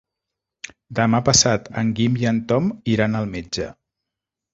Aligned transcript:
Demà 0.99 1.19
passat 1.27 1.69
en 1.81 1.91
Guim 1.99 2.15
i 2.21 2.25
en 2.31 2.39
Tom 2.53 2.71
iran 2.95 3.19
al 3.21 3.29
metge. 3.37 3.69